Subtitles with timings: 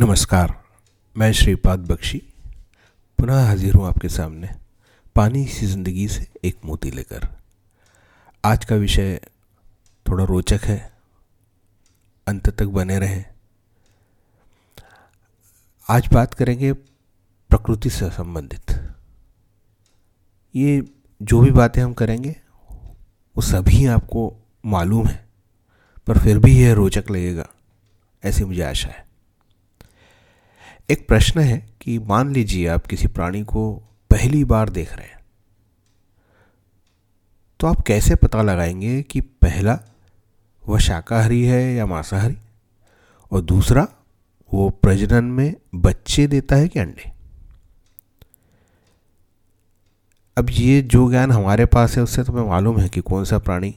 [0.00, 0.52] नमस्कार,
[1.16, 2.18] मैं श्रीपाद बख्शी,
[3.18, 4.48] पुनः हाजिर हूँ आपके सामने
[5.16, 7.26] पानी सी ज़िंदगी से एक मोती लेकर।
[8.44, 9.20] आज का विषय
[10.06, 10.78] थोड़ा रोचक है,
[12.26, 13.24] अंत तक बने रहें।
[15.88, 18.78] आज बात करेंगे प्रकृति से संबंधित।
[20.54, 20.82] ये
[21.20, 22.34] जो भी बातें हम करेंगे,
[22.70, 24.32] वो सभी आपको
[24.66, 25.24] मालूम है,
[26.06, 27.48] पर फिर भी यह रोचक लगेगा,
[28.22, 29.08] ऐसी मुझे आशा है।
[30.90, 35.20] एक प्रश्न है कि मान लीजिए आप किसी प्राणी को पहली बार देख रहे हैं
[37.60, 39.80] तो आप कैसे पता लगाएँगे कि पहला
[40.68, 42.36] वह शाकाहारी है या मांसाहारी
[43.32, 43.88] और दूसरा
[44.54, 47.12] वो प्रजनन में बच्चे देता है कि अंडे?
[50.38, 53.38] अब ये जो ज्ञान हमारे पास है, उससे तो हमें मालूम है कि कौन सा
[53.38, 53.74] प्राणी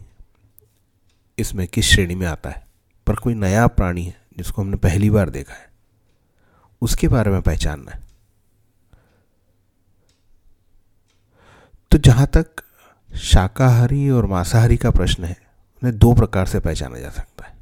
[1.40, 2.68] इसमें किस श्रेणी में आता है।
[3.08, 5.73] पर कोई नया प्राणी है जिसको हमने पहली बार देखा है
[6.84, 8.04] उसके बारे में पहचानना है।
[11.92, 12.48] तो जहाँ तक
[13.16, 15.38] शाकाहारी और मांसाहारी का प्रश्न है,
[15.84, 17.54] उन्हें दो प्रकार से पहचाना जा सकता है।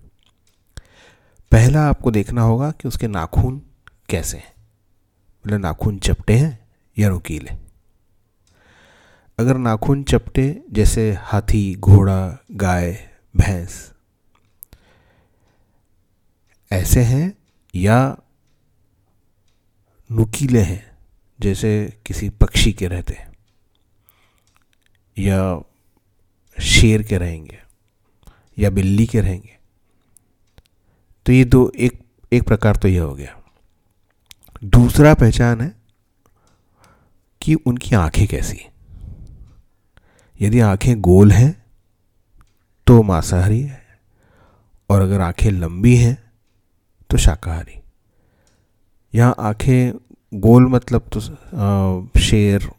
[1.52, 3.62] पहला आपको देखना होगा कि उसके नाखून
[4.10, 4.54] कैसे हैं।
[5.46, 6.60] बोले नाखून चपटे हैं
[6.98, 7.62] या नुकीले
[9.40, 13.92] अगर नाखून चपटे, जैसे हाथी, घोड़ा, गाय, भैंस,
[16.72, 17.34] ऐसे हैं
[17.76, 18.18] या
[20.12, 20.84] नुकीले हैं,
[21.40, 21.72] जैसे
[22.06, 23.32] किसी पक्षी के रहते हैं,
[25.18, 25.62] या
[26.58, 27.60] शेर के रहेंगे,
[28.58, 29.58] या बिल्ली के रहेंगे।
[31.26, 32.00] तो ये दो, एक
[32.32, 33.38] एक प्रकार तो यह हो गया।
[34.64, 35.74] दूसरा पहचान है
[37.42, 38.60] कि उनकी आँखें कैसी
[40.40, 41.52] यदि आँखें गोल हैं
[42.88, 44.00] तो मांसाहारी है,
[44.90, 46.18] और अगर आँखें लंबी हैं
[47.10, 47.81] तो शाकाहारी।
[49.14, 49.92] यहाँ आँखें
[50.34, 51.20] गोल मतलब तो
[52.20, 52.70] शेर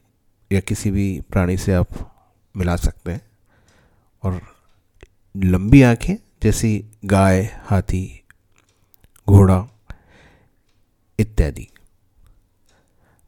[0.50, 1.88] या किसी भी प्राणी से आप
[2.54, 3.20] मिला सकते हैं।
[4.22, 4.40] और
[5.34, 8.24] लंबी आँखें जैसी गाय, हाथी,
[9.28, 9.66] घोड़ा
[11.18, 11.68] इत्यादि।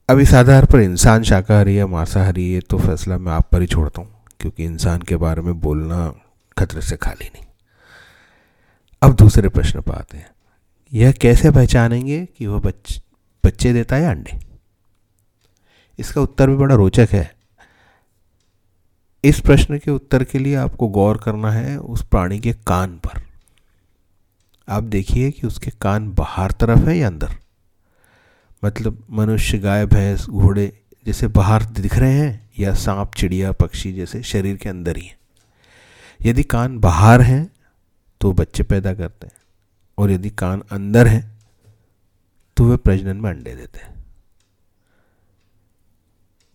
[0.08, 3.66] अब इस आधार पर इंसान शाकाहारी या मांसाहारी है तो फैसला मैं आप पर ही
[3.66, 4.10] छोड़ता हूँ,
[4.40, 6.12] क्योंकि इंसान के बारे में बोलना
[6.56, 7.44] खतरे से खाली नहीं।
[9.02, 10.33] अब दूसरे प्रश्न पर आते हैं।
[10.94, 13.02] यह कैसे पहचानेंगे कि वह बच,
[13.46, 14.40] बच्चे देता है अंडे?
[15.98, 17.34] इसका उत्तर भी बड़ा रोचक है।
[19.24, 23.22] इस प्रश्न के उत्तर के लिए आपको गौर करना है उस प्राणी के कान पर।
[24.68, 27.36] आप देखिए कि उसके कान बाहर तरफ़ है या अंदर।
[28.64, 34.22] मतलब मनुष्य, गाय, भैंस, घोड़े जैसे बाहर दिख रहे हैं या सांप, चिड़िया, पक्षी जैसे
[34.22, 35.18] शरीर के अंदर ही हैं।
[36.22, 37.50] यदि कान बाहर हैं
[38.20, 39.43] तो बच्चे पैदा करते हैं।
[39.98, 41.22] और यदि कान अंदर हैं
[42.56, 43.92] तो वे प्रजनन में अंडे देते हैं।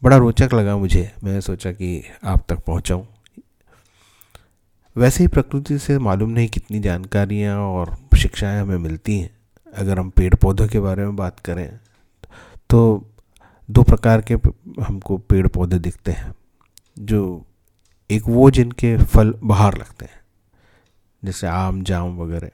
[0.01, 3.05] बड़ा रोचक लगा मुझे। मैंने सोचा कि आप तक पहुंचाऊं।
[4.95, 9.29] वैसे ही प्रकृति से मालूम नहीं कितनी जानकारियाँ और शिक्षाएँ हमें मिलती हैं।
[9.73, 11.79] अगर हम पेड़ पौधों के बारे में बात करें
[12.69, 12.79] तो
[13.69, 14.33] दो प्रकार के
[14.81, 16.33] हमको पेड़ पौधे दिखते हैं,
[16.99, 17.45] जो
[18.09, 20.19] एक वो जिनके फल बाहर लगते हैं,
[21.23, 22.49] जैसे आम, जाम वगैरह।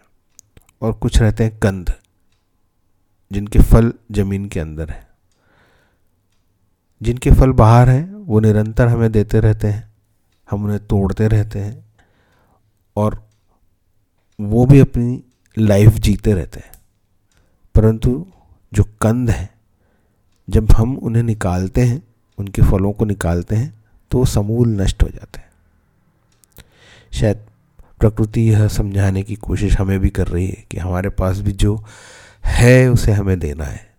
[0.81, 1.93] और कुछ रहते हैं कंद
[3.31, 5.07] जिनके फल ज़मीन के अंदर हैं।
[7.01, 9.93] जिनके फल बाहर हैं, वो निरंतर हमें देते रहते हैं,
[10.51, 11.85] हम उन्हें तोड़ते रहते हैं,
[12.95, 13.29] और
[14.41, 15.23] वो भी अपनी
[15.57, 16.71] लाइफ जीते रहते हैं।
[17.75, 18.27] परंतु
[18.73, 19.49] जो कंद हैं,
[20.49, 22.03] जब हम उन्हें निकालते हैं,
[22.37, 25.49] उनके फलों को निकालते हैं तो समूल नष्ट हो जाते हैं।
[27.13, 27.45] शायद
[27.99, 31.85] प्रकृति यह समझाने की कोशिश हमें भी कर रही है कि हमारे पास भी जो
[32.45, 33.95] है उसे हमें देना है।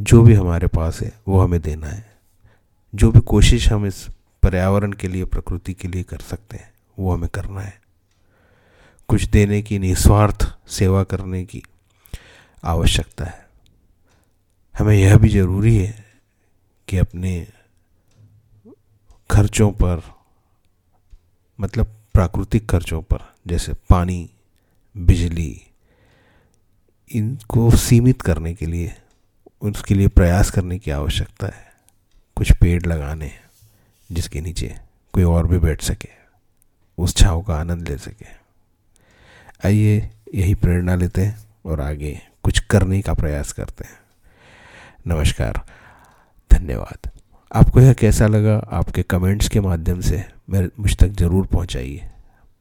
[0.00, 2.16] जो भी हमारे पास है, वो हमें देना है।
[2.94, 4.06] जो भी कोशिश हम इस
[4.42, 7.80] पर्यावरण के लिए, प्रकृति के लिए कर सकते हैं, वो हमें करना है।
[9.08, 11.62] कुछ देने की निस्वार्थ सेवा करने की
[12.64, 13.48] आवश्यकता है।
[14.78, 16.04] हमें यह भी ज़रूरी है
[16.88, 17.46] कि अपने
[19.30, 20.02] खर्चों पर
[21.60, 24.30] मतलब प्राकृतिक खर्चों पर, जैसे पानी,
[24.96, 25.62] बिजली,
[27.12, 28.94] इनको सीमित करने के लिए,
[29.60, 31.74] उसके लिए प्रयास करने की आवश्यकता है।
[32.36, 33.32] कुछ पेड़ लगाने
[34.12, 34.78] जिसके नीचे
[35.12, 36.08] कोई और भी बैठ सके,
[36.98, 38.26] उस छाव का आनंद ले सके।
[39.64, 43.98] आइए यही प्रेरणा लेते हैं और आगे कुछ करने का प्रयास करते हैं।
[45.06, 45.66] नमस्कार,
[46.52, 47.13] धन्यवाद।
[47.54, 52.04] आपको यह कैसा लगा आपके कमेंट्स के माध्यम से मेरे मुझ तक ज़रूर पहुंचाइए।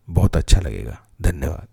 [0.10, 1.68] बहुत अच्छा लगेगा। धन्यवाद।